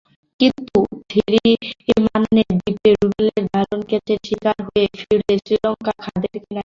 [0.39, 0.77] কিন্তু
[1.09, 6.59] থিরিমান্নে ডিপে রুবেলের দারুণ ক্যাচের শিকার হয়ে ফিরলে শ্রীলঙ্কা খাদের কিনারে।